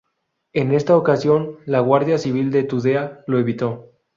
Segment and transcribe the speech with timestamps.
[0.53, 3.91] En esta ocasión la Guardia Civil de Tudela lo evitó.